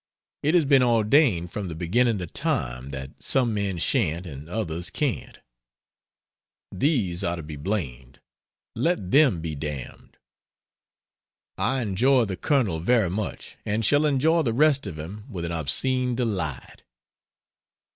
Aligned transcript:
It 0.41 0.55
has 0.55 0.65
been 0.65 0.81
ordained 0.81 1.51
from 1.51 1.67
the 1.67 1.75
beginning 1.75 2.21
of 2.21 2.33
time 2.33 2.89
that 2.89 3.21
some 3.21 3.53
men 3.53 3.77
shan't 3.77 4.25
and 4.25 4.49
others 4.49 4.89
can't. 4.89 5.37
These 6.71 7.23
are 7.23 7.35
to 7.35 7.43
be 7.43 7.55
blamed: 7.55 8.19
let 8.75 9.11
them 9.11 9.41
be 9.41 9.53
damned. 9.53 10.17
I 11.55 11.83
enjoy 11.83 12.25
the 12.25 12.35
Colonel 12.35 12.79
very 12.79 13.11
much, 13.11 13.57
and 13.63 13.85
shall 13.85 14.07
enjoy 14.07 14.41
the 14.41 14.53
rest 14.53 14.87
of 14.87 14.97
him 14.97 15.25
with 15.29 15.45
an 15.45 15.51
obscene 15.51 16.15
delight. 16.15 16.81